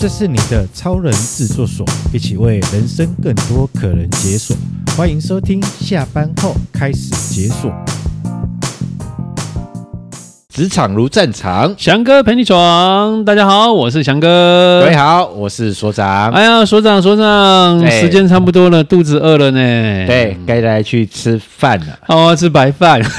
[0.00, 4.56] 这是你的超人制作所，一起为人生更多可能解锁。
[4.96, 7.68] 欢迎收听，下班后开始解锁。
[10.54, 13.24] 职场如战场，翔哥陪你闯。
[13.24, 14.82] 大家好，我是翔哥。
[14.84, 16.30] 各位好，我是所长。
[16.30, 19.58] 哎呀，所长，所长，对时间差不多了，肚子饿了呢。
[20.06, 21.98] 对，该来去吃饭了。
[22.06, 23.02] 哦，吃白饭。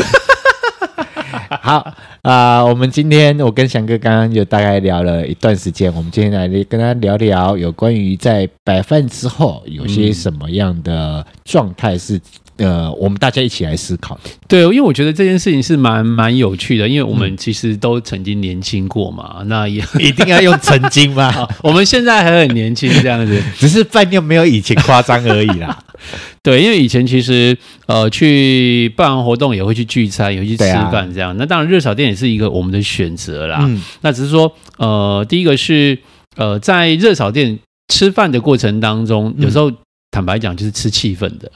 [1.61, 12.19] 好啊、呃，我们今天我跟翔哥刚刚就大概聊了一段时间，我们今天来跟他聊聊有关于在摆饭之后有些什么样的状态是。
[12.59, 14.19] 呃，我们大家一起来思考。
[14.47, 19.37] 对，因为我觉得这件事情是蛮蛮有趣的，因为我们其实都曾经年轻过嘛。
[19.39, 21.33] 嗯、那也一定要用曾经嘛？
[21.63, 25.77] 我们现在还很年轻，这样子， 只是饭店没有以前夸张而已啦。
[26.43, 31.31] 对，因为以前其实呃去办完活动也会去聚餐，也会去吃饭这样。
[31.31, 33.59] 啊、那当然热炒店也是一个我们的选择啦。
[33.61, 35.97] 嗯、那只是说呃，第一个是
[36.35, 37.57] 呃在热炒店
[37.87, 39.77] 吃饭的过程当中，有时候、嗯、
[40.11, 41.49] 坦白讲就是吃气氛的。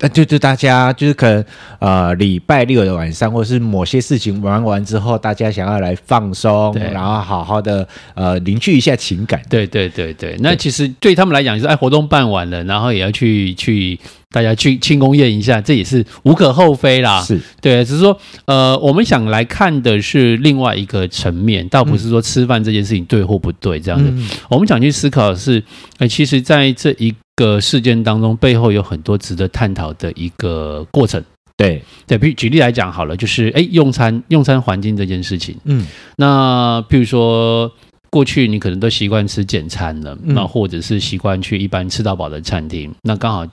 [0.00, 1.44] 那就就大家就是可能
[1.80, 9.42] 呃礼拜六的晚上，或者是某些事情玩完之后，大家想要来放松，然后好好的呃凝聚一下情感。
[9.48, 13.98] 对对对对，那其实对他们来讲，就是哎活动办完了，然后也要去去
[14.30, 17.20] 大家去庆功宴一下，这也是无可厚非啦。
[17.22, 24.08] 是对，只是说呃我们想来看的是另外一个层面，倒不是说吃饭这件事情对或不对这样子。
[24.08, 25.64] 嗯、我们想去思考的是，哎、
[26.00, 27.12] 呃，其实在这一。
[27.38, 31.22] 个事件当中，背后有很多值得探讨的一个过程。
[31.56, 35.56] 对对，比如举例来讲好了，就是哎，用餐用餐环境这件事情。
[35.64, 35.86] 嗯，
[36.16, 37.72] 那譬如说，
[38.10, 43.46] 过去你可能都习惯吃简餐了，那、嗯、或者是习惯去一般吃到饱的餐厅，那刚好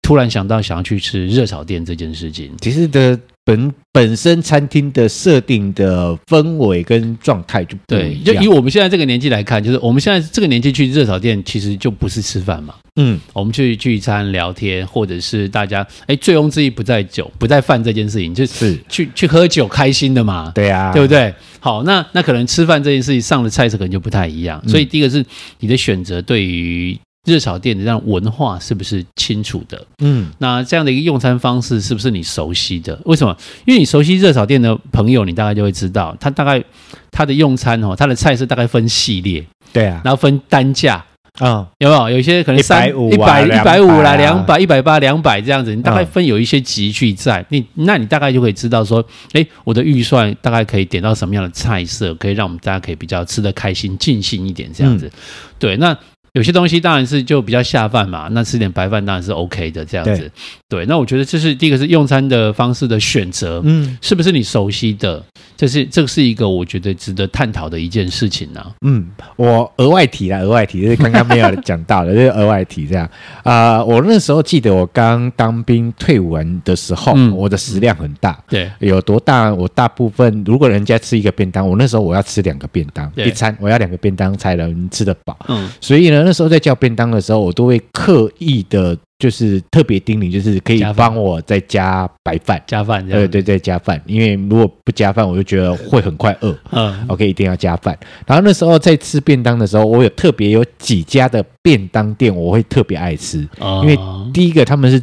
[0.00, 3.20] 突然想到想要去吃热炒店这件事情，其实的。
[3.48, 7.74] 本本身餐厅的设定的氛围跟状态就。
[7.86, 12.74] 对，就以我们现在这个年纪来看，就是我们现在这个年纪去热炒店，其实就不是吃饭嘛。
[12.96, 20.52] 嗯，我们去聚餐聊天，或者是大家哎，醉翁之意不在酒，不在饭这件事情，就是去去喝酒开心的嘛。
[20.54, 21.34] 对啊，对不对？
[21.58, 24.62] 好，那那可能吃饭这件事情上的菜色可能就不太一样。
[24.68, 25.24] 所以第一个是
[25.60, 26.94] 你的选择对于。
[27.24, 29.86] 热炒店的这样文化是不是清楚的？
[29.98, 32.98] 嗯，那这样的一个用餐方式是不是你熟悉的？
[33.04, 33.36] 为什么？
[33.66, 36.62] 因为你熟悉热炒店的朋友，你大概就会知道，他大概
[37.10, 41.04] 他的用餐哦，他的菜色大概分系列，对啊，然后分单价
[41.38, 42.10] 啊，有没有？
[42.10, 55.06] 有一些可能三一百一百五啦，两百一百八两百这样子，你大概分有一些集聚在，你那你大概就可以知道说，哎，我的预算大概可以点到什么样的菜色，可以让我们大家可以比较吃得开心、尽兴一点这样子。
[55.06, 55.12] 嗯、
[55.58, 55.94] 对，那。
[56.32, 60.30] 有些东西当然是就比较下饭嘛，那吃点白饭当然是 OK 的这样子。
[60.68, 65.24] 对，对，那我觉得这是第一个是用餐的方式的选择，嗯，是不是你熟悉的？
[65.56, 68.70] 这是这是一个我觉得值得探讨的一件事情呢、啊。
[68.82, 73.04] 嗯，我额外提了，额外提，就是刚刚没有讲到的，就是额外提这样
[73.42, 73.84] 啊、呃。
[73.84, 79.52] 我那时候记得我刚当兵退伍完的时候，嗯、我的食量很大，对，有多大？
[79.52, 86.17] 我大部分如果人家吃一个便当，我那时候我要吃两个便当，一餐我要两个便当才能吃得饱，嗯，所以呢。
[86.24, 94.00] 那时候在叫便当的时候，我都会刻意的，就是特别叮咛，就是可以帮我再加白饭，加饭，对对对，加饭。
[94.06, 96.56] 因为如果不加饭，我就觉得会很快饿。
[96.70, 97.98] 嗯，OK，一定要加饭。
[98.26, 103.38] 然后那时候在吃便当的时候，我有特别有几家的便当店，我会特别爱吃，
[103.82, 103.98] 因为
[104.32, 105.02] 第一个他们是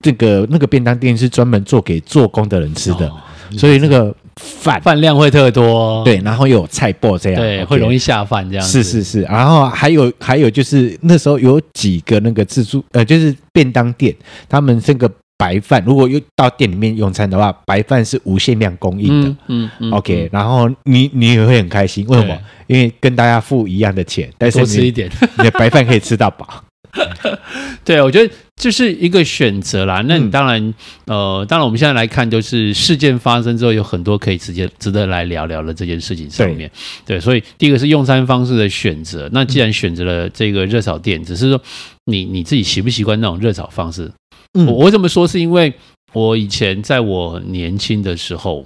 [0.00, 3.10] 这个那个便当店是专门做给做工的人吃的，
[3.56, 4.14] 所以那个。
[4.36, 8.66] 饭饭量会特多，对，然后又有菜脯这样，对，会容易下饭这样。
[8.66, 14.14] 是是是，然后还有还有就是那时候有几个那个自助呃，就是便当店，
[14.48, 19.28] 他们这个白饭如果又到店里面用餐的话，白饭是无限量供应的。
[19.28, 22.38] 嗯嗯，嗯，OK，然后你你也会很开心，为什么？
[22.68, 26.46] 因为跟大家付一样的钱，但是多吃一点，你的白饭可以吃到饱。
[27.84, 30.04] 对，我觉得这是一个选择啦。
[30.06, 30.62] 那你当然，
[31.06, 36.70] 嗯、呃，当然我们现在来看，就是事件发生之后，有很多可以直接值得来聊聊的这件事情上面。
[37.04, 39.28] 对，对，所以第一个是用餐方式的选择。
[39.32, 41.60] 那既然选择了这个热炒店，只是说
[42.04, 44.08] 你你自己习不习惯那种热炒方式？
[44.56, 45.26] 嗯、我我怎么说？
[45.26, 45.74] 是因为
[46.12, 48.64] 我以前在我年轻的时候，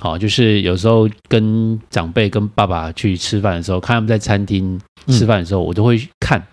[0.00, 6.44] 好，就是有时候跟长辈、跟爸爸去吃饭的时候，看他们在餐厅吃饭的时候，嗯、我都会看。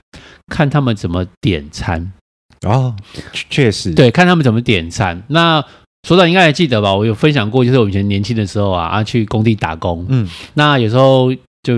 [0.50, 2.14] 看他们怎么点餐
[2.66, 2.96] 哦，
[3.50, 5.22] 确实对，看他们怎么点餐。
[5.28, 5.64] 那
[6.08, 6.96] 所长应该还记得吧？
[6.96, 11.34] 我有分享过，就是我以前年轻的时候啊，啊去工地打工，嗯，那有时候
[11.64, 11.74] 就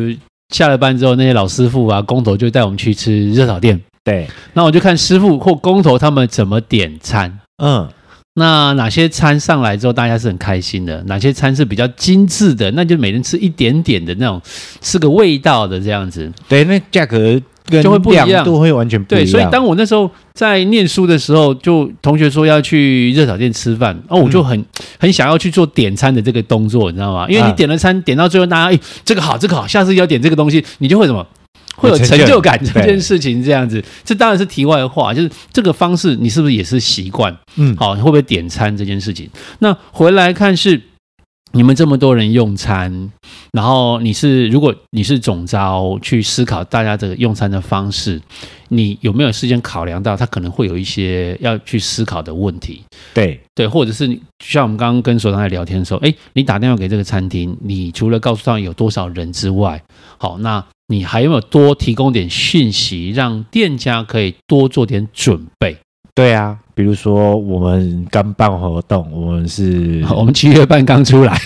[0.50, 4.28] 下了班之后，那些老师傅啊、工头就带我们去吃热炒店，对。
[4.54, 7.90] 那我就看师傅或工头他们怎么点餐，嗯，
[8.36, 11.04] 那哪些餐上来之后大家是很开心的？
[11.04, 12.70] 哪些餐是比较精致的？
[12.72, 14.42] 那就每人吃一点点的那种，
[14.82, 16.32] 吃个味道的这样子。
[16.48, 19.26] 对，那价格就会不一样，都会完全不一样。
[19.26, 24.66] 对，所以当我那时候在念书的时候，就同学说要去热炒店吃饭，哦我就很、嗯、
[25.00, 27.28] 很想要去做点餐的这个动作，你知道吗？
[27.30, 31.26] 因为你点了餐，啊、点到最后大家哎，这个好，这个好，下次要点这个东西，你就会什么？
[31.76, 35.14] 会有成就感这件事情，这样子，这当然是题外话。
[35.14, 37.34] 就是这个方式，你是不是也是习惯？
[37.56, 39.30] 嗯，好，你会不会点餐这件事情？
[39.60, 40.82] 那回来看是
[41.52, 43.12] 你们这么多人用餐，
[43.52, 48.22] 然后你是如果你是总招去思考大家这个用餐的方式，
[48.70, 52.84] 你有没有事先考量到他可能会有一些要去思考的问题？
[53.14, 54.08] 对对，或者是
[54.44, 59.82] 像我们刚刚跟所长在聊天的时候，哎，你打电话给这个餐厅，你除了告诉他有多少人之外，
[60.18, 60.64] 好那。
[60.92, 65.78] 你还有没有多提供点讯息，让店家可以多做点准备？
[66.16, 71.38] 对啊，比如说我们刚办活动，我们是， 我们七月半刚出来，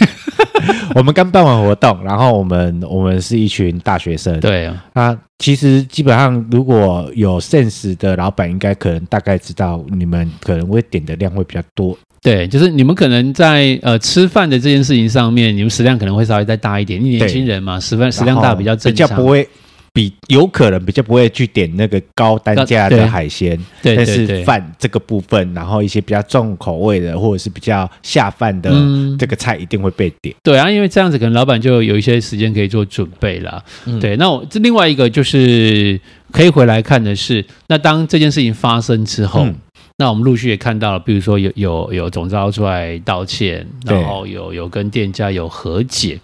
[0.96, 4.40] 我们刚办完活动，然后我们我们是一群大学生。
[4.40, 11.98] 对啊，那其实基本上如果有 sense 的老板，应该可能大概知道你们可能会点的量会比较多。
[12.22, 17.04] 对，就是你们可能在呃吃饭的这件事情上面，你们食量可能会稍微再大一点。
[17.04, 19.46] 你年轻人嘛，食饭食量大比较正常，比较不会
[19.94, 23.58] 比有可能比较不会去点那个高单价的海鲜。
[23.82, 28.72] 对，但是饭这个部分，然后一些比较重口味的或者是比较下饭的
[29.20, 30.36] 这个菜一定会被点。
[30.42, 33.64] 对啊，因为这样子可能老板就有一些时间可以做准备了。
[33.86, 36.00] 嗯、对，那我这另外一个就是
[36.32, 39.44] 可以回来看的是，那当这件事情发生之后。
[39.46, 39.56] 嗯
[39.96, 46.20] 那我们陆续也看到了，比如说有有有总召出来道歉，然后有有跟店家有和解。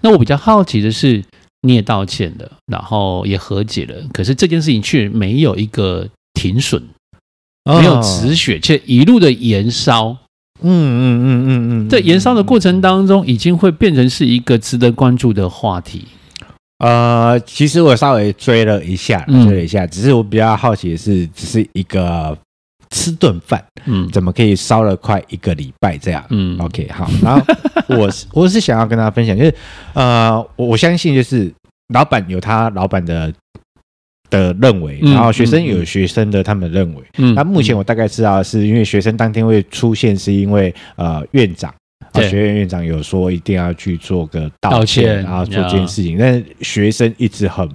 [0.00, 1.20] 那我比较好奇的是，
[1.62, 6.82] 你也道歉了，然后也和解了，可是这件事情却没有一个停损，
[7.64, 10.16] 没有止血，却一路的延烧。
[10.60, 16.06] 嗯嗯嗯嗯嗯，在延烧的过程当中，已经会变成是一个值得关注的话题。
[16.78, 22.36] 呃，其实我稍微追了一下，追了一下，只是我比较好奇的是，只是一个。
[22.90, 26.24] 吃顿饭，嗯，怎么可以烧了快一个礼拜这样？
[26.30, 27.08] 嗯，OK，好。
[27.22, 27.44] 然后
[27.96, 29.54] 我是我是想要跟大家分享，就是
[29.94, 31.52] 呃，我相信就是
[31.94, 33.32] 老板有他老板的
[34.30, 37.02] 的认为，然后学生有学生的他们认为。
[37.18, 41.72] 嗯，那目前我大概知道是因为学生当天会出现，是因为呃院长
[42.12, 47.68] 啊学院院长有说一定要去做个道歉，然后做这件事情，但是学生一直很。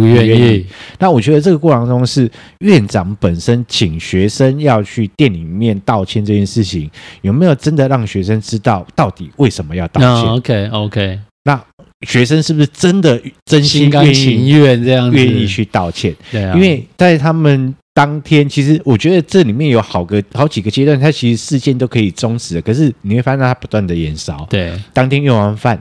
[0.00, 0.66] 不愿意。
[0.98, 6.90] 那我觉得这个过程中是院长本身请学生要去店里面道歉这件事情，
[7.22, 11.18] 有没有真的让学生知道到底为什么要道歉？OK OK。
[11.44, 11.62] 那
[12.06, 16.14] 学生是不是真的真心甘情愿这样愿意去道歉？
[16.32, 16.54] 对啊。
[16.54, 24.46] 因为在他们当天，其实我觉得这里面有好个好几个阶段，他其实事件都可以终止的，可是你会发现他不断的延烧。
[24.50, 24.72] 对。
[24.92, 25.80] 当天用完饭。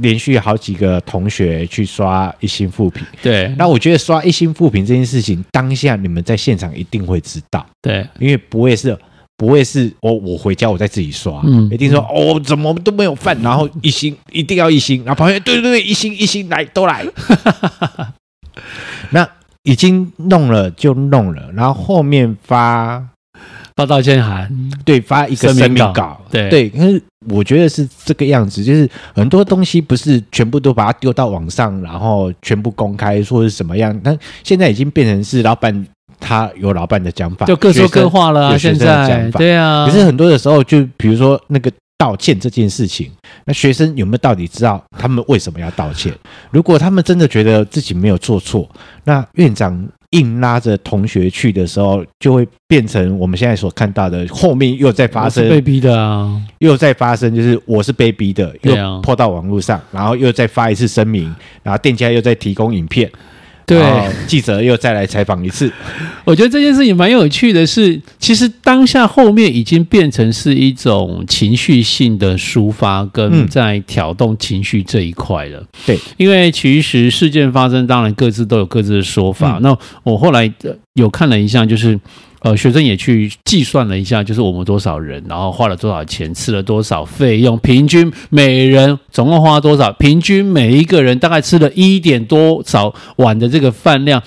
[0.00, 8.96] 连续好几个同学去刷一星复评，对，那我觉得刷一星复评这件事情，当下你们在现场一定会知道，对，因为不会是，
[9.36, 17.04] 不会是我我回家我再自己刷，嗯，一定说哦，怎么都没有饭，然后一星一定要一星，然后旁边对对对，一星一星来都来，
[19.10, 19.28] 那
[19.62, 23.08] 已经弄了就弄了，然后后面发。
[23.76, 24.50] 发道歉函，
[24.84, 35.86] 对，发一个声明稿，对对，可是我觉得是这个样子，就是很多东西不是全部都把它丢到网上，然后全部公开说是什么样，但现在已经变成是老板
[36.18, 41.70] 他有老板的讲法，就各说各话了啊，现在对啊，可是很多的时候，就比如说那个。
[41.98, 43.10] 道歉这件事情，
[43.46, 46.12] 那学生有没有到底知道他们为什么要道歉？
[46.50, 48.68] 如果他们真的觉得自己没有做错，
[49.04, 63.10] 那院长硬拉着同学去的时候，就会变成我们现在所看到的，后面又在发生被逼的啊，又在发生，就是我是被逼的，又泼到网络上，然后又再发一次声明，然后店家又在提供影片。
[63.66, 63.82] 对，
[64.26, 65.70] 记者又再来采访一次。
[66.24, 75.62] 我觉得这件事情蛮有趣的是，其实当下后面已经变成是一种情绪性的抒发，跟在挑动情绪这一块了。
[75.84, 79.58] 对，因为其实事件发生，当然各自都有各自的说法。
[79.60, 80.52] 那我后来
[80.94, 81.98] 有看了一下，就是。
[82.46, 89.90] 呃，学生也去计算了一下，就是我们多少人，然后花了多少钱，吃了多少费用，平均每人总共花了多少？
[89.94, 94.22] 平均每一个人大概吃了一点多少碗的这个饭量。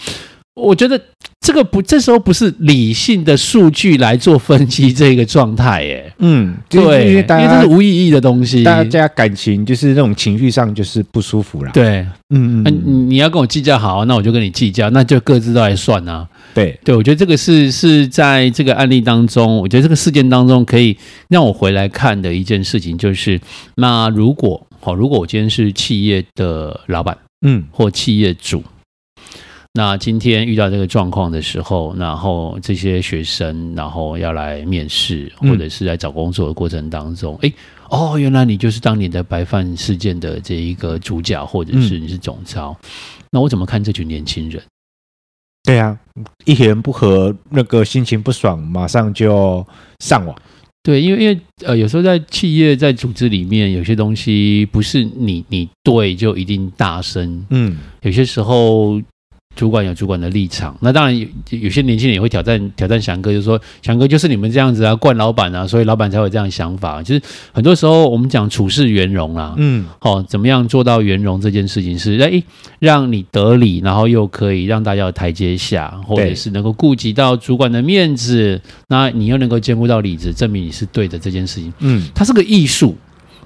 [0.59, 0.99] 我觉得
[1.39, 6.13] 这个不，这时候不是理性的数据来做分析这个状态，耶。
[6.19, 11.71] 嗯，对，因为这是无意义的东西，大家感情就是那种情绪上就是不舒服了。
[11.71, 12.71] 对，嗯嗯，你、啊、
[13.07, 16.27] 你要跟我计较好，那我就跟你计较，那就各自都来算啊。
[16.53, 20.97] 对对，我觉得这个是是在这个案例当中，我觉得这个事件当中可以
[21.29, 23.39] 让我回来看的一件事情，就是
[23.75, 28.63] 那如果好，如果我今天是企业的老板，嗯，或企业主。
[29.73, 37.53] 那今天遇到这个状况的时候，然后这些学生，然后要来面试，或者是在找工作的过程当中，哎、嗯，
[37.91, 42.89] 哦，原来你就是当年的白饭事件的这一个主角，或者是你是总招，嗯、
[43.29, 44.59] 那我怎么看这群年轻人？
[45.63, 45.95] 对啊，
[46.45, 49.63] 一言不合，那个心情不爽，马上就
[49.99, 50.35] 上网。
[50.81, 58.99] 对，因为因为呃，有时候在企业在组织里面，有些东西不是你你对就一定大声，嗯，有些时候。
[59.59, 67.03] 主管有主管的立场，那当然有有些年轻人也会挑战挑战翔哥，就说翔哥就是你们这样子啊，惯老板啊，所以老板才会这样想法。
[67.03, 72.41] 其实很多时候我们讲处事圆融啦，嗯，好，怎么样做到圆融这件事情是哎，
[72.79, 82.95] 让你得理，然后又可以让大家有台阶下，或者是能够顾及到主管的面子，那你又能够兼顾到理子，证明你是对的这件事情，嗯，它是个艺术，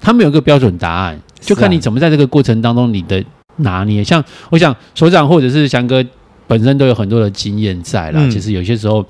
[0.00, 3.24] 它没有一个标准答案，就看你怎么在这个过程当中你的。
[3.56, 6.04] 拿捏，像我想所长或者是翔哥
[6.46, 8.20] 本身都有很多的经验在啦。
[8.20, 9.04] 嗯、其实有些时候，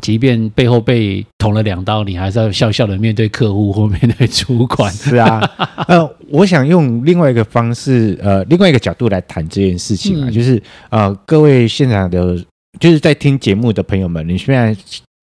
[0.00, 4.92] 即便背后被捅了两刀，你还是要笑笑的面对客户或面对主管。
[4.92, 5.40] 是啊，
[5.88, 12.36] 呃，我想用另外一个方式，呃，另外一个角度来谈这件事情啊，嗯、就是呃，各位现场的，
[12.80, 14.76] 就是在听节目的朋友们，你现在。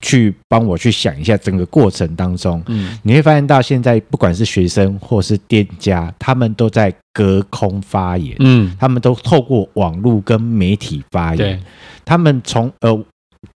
[0.03, 11.59] 去帮我去想一下整个过程当中，嗯，你会发现到现在不管是学生或是店家，他们都在隔空发言，嗯，他们都透过网络跟媒体发言，对。
[12.05, 13.03] 他们从呃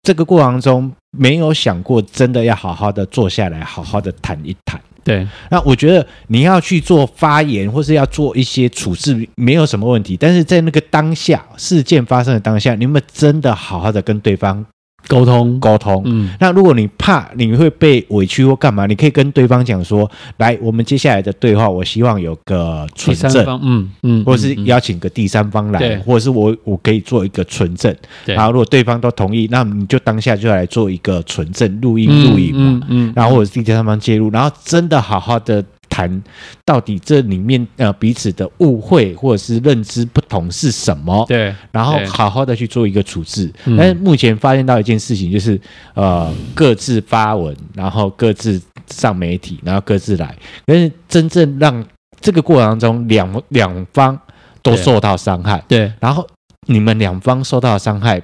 [0.03, 14.63] 这个过程中没有想过真的要好好的坐下来好好的谈一谈，对，那我觉得你要去做发言或是要做一些处置没有什么问题，但是在那个当下事件发生的当下，你有没有真的好好的跟对方？
[15.07, 15.59] 沟通。
[15.59, 25.97] 沟通，嗯，那如果你怕你会被委屈或干嘛，你可以跟对方讲说，来，我们接下来的对话，我希望有个存证，嗯嗯，或者是邀请个第三方来，对。
[25.99, 27.95] 或者是我我可以做一个存证，
[28.25, 28.35] 对。
[28.35, 33.13] 然后如果对方都同意，那你就当下就来做一个存证录音录影嘛，嗯，嗯嗯。
[33.15, 35.63] 然后或者是第三方介入，然后真的好好的。
[35.95, 36.23] 谈
[36.65, 41.25] 到底这里面呃彼此的误会或者是认知不同是什么？
[41.29, 43.49] 对，然后好好的去做一个处置。
[43.77, 45.57] 但是目前发现到一件事情，就是
[45.93, 50.35] 呃各自发文，然后各自上媒体，然后各自来。
[50.65, 51.85] 但是真正让
[52.19, 54.19] 这个过程当中两两方
[54.61, 56.27] 都受到伤害，对，对然后
[56.67, 58.21] 你们两方受到的伤害，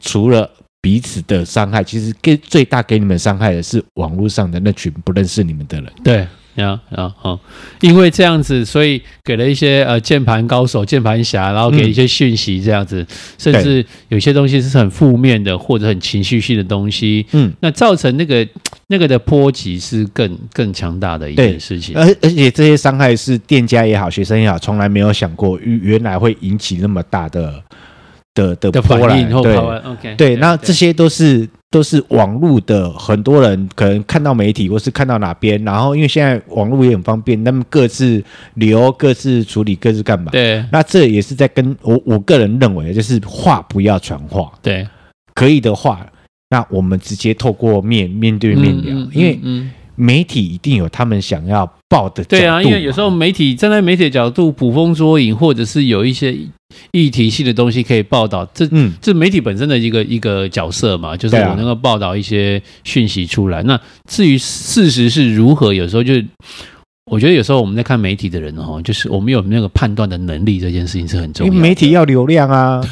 [0.00, 6.26] 除了彼此的伤害，其实给最大给你们伤害的是网络上的那群不认识你们的人，对。
[6.56, 7.38] 呀呀好，
[7.80, 13.06] 因为这样子，所以给了一些呃键盘高手、键盘侠，然后给一些讯息，这样子，嗯、
[13.38, 18.46] 甚至有些东西是很负面的或者很情绪性的东西，嗯，那造成那个
[18.86, 21.96] 那个的波及是更更强大的一件事情。
[21.96, 27.62] 而而且这些伤害是店家也好，学生也好，从来没有想过原来会引起那么大的
[28.34, 29.28] 的的波澜。
[29.42, 31.48] 对，OK，对，那这些都是。
[31.74, 38.22] 都是网络的，很多人可能看到媒体或是看到哪边，然后因为现在网络也很方便，那么各自
[38.54, 40.30] 留、各自处理、各自干嘛？
[40.30, 44.52] 对，那这也是在跟我我个人认为，就是话不要传话。
[44.62, 44.86] 对，
[45.34, 46.06] 可以的话，
[46.50, 49.66] 那我们直接透过面面对面聊，嗯嗯嗯、因为
[49.96, 52.22] 媒体一定有他们想要报的。
[52.22, 56.36] 对啊，因为有时候媒体站在媒体的角度捕风捉影，或者是有一些。
[56.92, 63.58] 议题性的东西可以报道，这嗯，这媒体本身的一个一个角色嘛，就是我能够报道一些讯息出来。
[63.58, 66.14] 啊、那至于事实是如何，有时候就
[67.10, 71.56] 我觉得有时候我们在看媒体的人哦，就是我们有那个判断的能力，这件事情是很重要的。
[71.56, 72.80] 因为媒体要流量啊。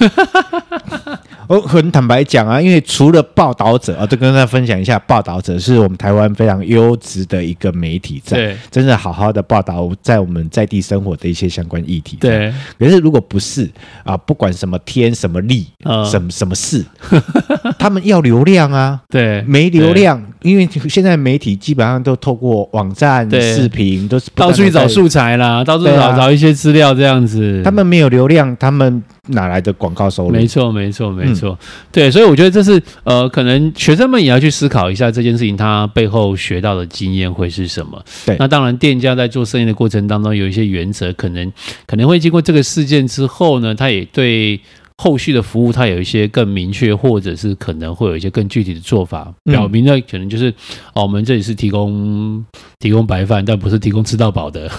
[1.53, 12.17] 我很坦白讲啊，因为除了报道者啊，都跟大家分享一下，报道者是我们台湾非常优质的一个媒体，在对真的好好的报道在我们在地生活的一些相关议题。
[12.19, 13.69] 对，可是如果不是
[14.03, 16.83] 啊，不管什么天什么地，呃、什么什么事，
[17.79, 27.61] 他们要流量啊，对，没流量，因为现在媒体基本上都透过网站、对视频，都是到处去找素材啦，到处找、啊、找一些资料这样子。
[27.63, 29.03] 他们没有流量，他们。
[29.29, 30.31] 哪来的广告收入？
[30.31, 31.51] 没错，没错，没错。
[31.51, 38.05] 嗯、对，所以我觉得这是呃，可能学生们也要去思考一下这件事情，他背后学到的经验会是什么。
[38.27, 41.53] 对，那当然，店家在做生意的过程当中有一些原则，可能
[41.87, 44.59] 可能会经过这个事件之后呢，他也对
[45.03, 50.49] 后续的服务它有一些更明确，或者是可能会有一些更具体的做法，表明呢可能就是
[50.95, 52.45] 哦，我们这里是提供
[52.79, 54.71] 提供白饭，但不是提供吃到饱的，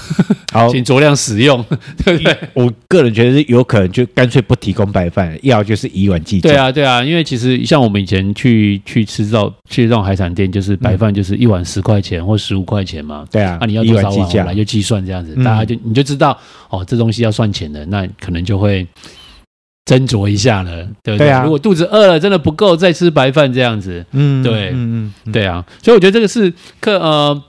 [0.53, 1.61] 好， 请酌量使用，
[2.05, 2.37] 对不对？
[2.53, 6.49] 我个人觉得是有可能就干脆不提供白饭，要就是以碗计价。
[6.49, 16.39] 对啊，对啊，因为其实像我们以前去去吃到去这种海产店，就是白饭就是一碗十块钱或十五块钱嘛，对啊，那你要多少碗来就计算这样子，大家就你就知道
[16.69, 18.87] 哦，这东西要算钱的，那可能就会。
[19.85, 21.27] 斟酌一下了，对不对？
[21.27, 24.05] 对啊，如果肚子饿了，真的不够，再吃白饭这样子。
[24.13, 25.65] 嗯，对，嗯嗯，对啊。
[25.81, 27.43] 所以我觉得这个是客呃，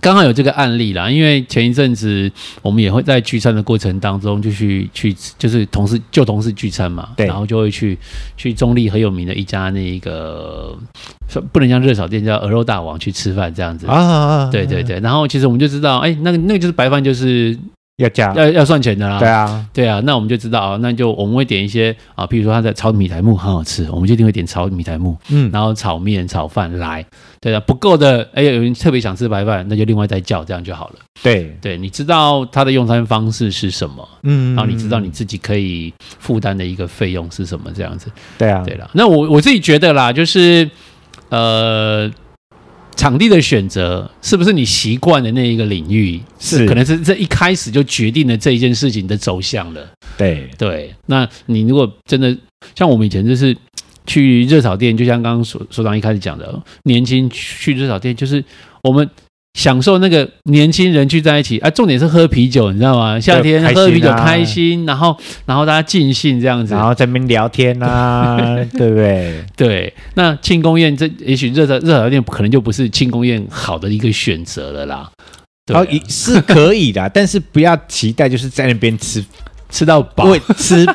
[0.00, 1.10] 刚好有这个案例啦。
[1.10, 2.30] 因为前一阵子
[2.62, 7.98] 我们也会在聚餐的过程当中，就去去就是同事旧同事聚餐嘛，对，然后就会去
[8.36, 10.72] 去中立很有名的一家那个
[11.28, 14.50] 说不能像热炒店叫鹅肉大王去吃饭这样子啊，啊，啊，啊。
[14.52, 17.58] 对对对，然后其实我们就知道，哎，那个那个就是白饭就是。
[17.96, 27.02] 要加要要算钱的啦，对啊，对啊，那我们就知道啊，那就我们会点一些啊，比如说他的炒米苔木很好吃，我们就一定会点炒米苔木，嗯，然后炒面、炒饭来，
[27.40, 30.96] 对啊，不够的，哎，有人特别想吃白饭，那就另外再叫，这样就好了。
[31.22, 31.56] 对。
[31.62, 40.68] 对，你知道他的用餐方式是什么，嗯，然后你知道你自己可以负担的一个费用是什么，这样子，对啊，对了，那我我自己觉得啦，就是
[41.30, 42.12] 呃。
[42.96, 46.20] 场地的选择是不是你习惯的那一个领域？
[46.40, 49.86] 是，可能是这一开始就决定了这一件事情的走向了。
[50.16, 52.36] 对对，那你如果真的
[52.74, 53.56] 像我们以前就是
[54.06, 58.42] 去热炒店，就像刚刚所所长一开始讲的，年轻去热炒店就是
[58.82, 59.08] 我们。
[59.56, 63.18] 享受那个年轻人聚在一起啊，重点是喝啤酒，你知道吗？
[63.18, 68.36] 夏天喝啤酒开心，然后然后大家尽兴这样子，然后在那边聊天啊，
[68.76, 69.42] 对不对？
[69.56, 75.10] 对，那庆功宴这也许热的热炒店可能就不是庆功宴好的一个选择了啦。
[75.72, 79.24] 哦，是可以的，但是不要期待就是在那边吃
[79.70, 80.86] 吃到饱，吃。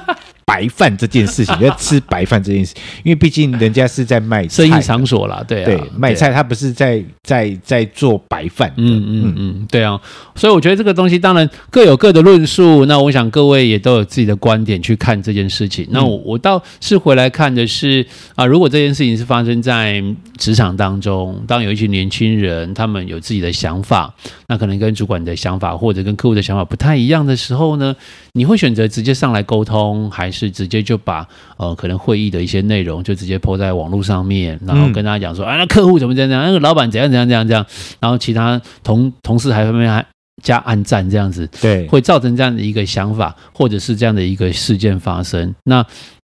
[0.45, 9.99] 白饭这件事情，要吃白饭这件事，因为毕竟人家是在卖，生意场所啦，对啊，对，卖菜他不是在在在做白饭，嗯嗯嗯，对啊，
[10.35, 15.87] 所以我觉得这个东西当然各有各的论述，那我想各位也都有自己的观点去看这件事情。
[15.91, 18.05] 那我我倒是回来看的是
[18.35, 20.03] 啊，如果这件事情是发生在
[20.37, 24.13] 职场当中，当有一群年轻人他们有自己的想法，
[24.47, 27.95] 那可能跟主管的想法或者跟客户的想法不太一样的时候呢，
[28.33, 30.41] 你会选择直接上来沟通，还是？
[30.41, 37.63] 是直接就把呃可能会议的一些内容就直接 po 在网络上面，然后跟大家讲说、嗯、啊，那客户怎么怎样怎样，那个老板怎样怎样怎样怎样，
[37.99, 40.03] 然后其他同同事还后面还
[40.41, 45.85] 加暗赞这样子，对，会造成这样的一个想法，或者是这样的一个事件发生，那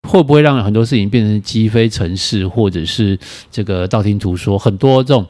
[0.09, 3.19] 会不会让很多事情变成鸡飞城市，或者是
[3.51, 5.27] 这个道听途说，很多这种。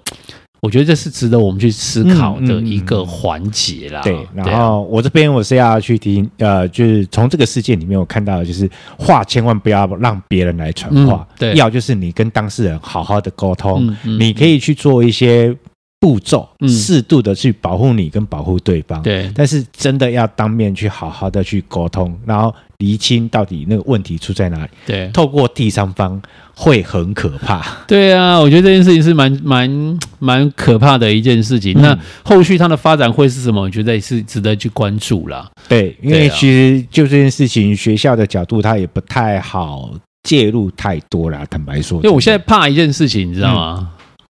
[0.61, 4.01] 我觉得这是值得我们去思考的一个环节啦。
[4.03, 15.57] 对，然后我这边我是要去提，呃，就是从这个事件里面我看到的就是话千万不要让别人来传话，对，要就是你跟当事人好好的沟通，你可以去做一些
[16.01, 19.03] 步骤，适度的去保护你跟保护对方。
[19.03, 24.71] 对，但是真的要当面去好好的去沟通，然后厘清到底那个问题出在哪里。
[24.87, 26.21] 对，透过第三方。
[26.59, 27.63] 会很可怕。
[27.87, 31.75] 对啊，我觉得这件事情是蛮蛮蛮可怕的一件事情。
[31.79, 33.61] 嗯、那后续它的发展会是什么？
[33.61, 35.47] 我觉得也是值得去关注啦。
[35.69, 39.91] 对，因为其实就这件事情，学校的角度它也不太好
[40.23, 41.45] 介入太多啦。
[41.51, 43.77] 坦白说，因为我现在怕一件事情，你知道吗？
[43.79, 43.89] 嗯、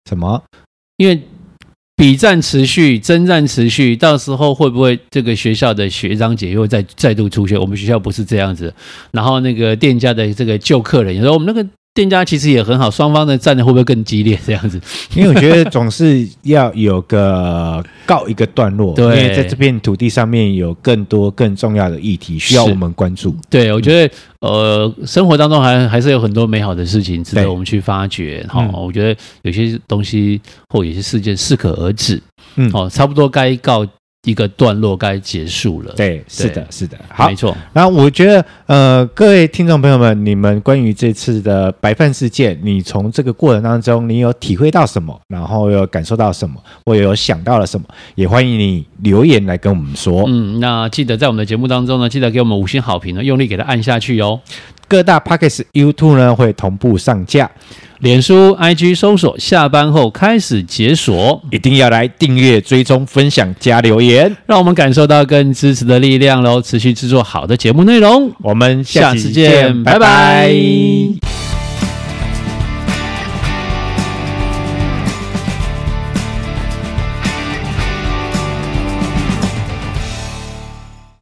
[0.08, 0.42] 什么？
[0.96, 1.22] 因为
[1.96, 7.58] 比战持续，征战持续，到时候会不会这个学校的学长姐又再再度出现？
[7.58, 8.72] 我们学校不是这样子。
[9.10, 11.68] 然后那个店家的这个旧客人，你说我们那个。
[11.96, 14.38] 店家其实也很好，双方的战的会不会更激烈？
[14.46, 14.78] 这样子，
[15.14, 23.34] 因为我觉得总是要有个告一个段落， 对，因为在这片土地上面有更多更重要的议题需要我们关注。
[23.48, 28.44] 对，我觉得呃，生活当中还还是有很多美好的事情值得我们去发掘。
[28.46, 32.22] 好，嗯，我觉得有些东西或有些事件适可而止。
[32.56, 33.86] 嗯，好，差不多该告。
[34.26, 35.94] 一个段落该结束了。
[35.96, 37.56] 对，是的，是的，好，没错。
[37.72, 45.18] 然后我觉得，呃，各位听众朋友们，你们关于这次的白饭事件，你从这个过程当中，你有体会到什么？
[45.28, 46.56] 然后有感受到什么？
[46.84, 47.86] 或有想到了什么？
[48.16, 50.24] 也欢迎你留言来跟我们说。
[50.26, 54.40] 嗯，那记得在我们的节目当中呢，记得给我们五星好评呢，用力给它按下去哦。
[54.88, 57.50] 各大 p a c k e s YouTube 呢会同步上架。
[58.00, 66.60] 脸书、IG 搜索，下班后开始解锁，一定要来订阅、追踪、分享、加留言，让我们感受到更支持的力量喽！
[66.60, 69.98] 持续制作好的节目内容，我们下次见，拜拜。
[69.98, 71.35] 拜拜。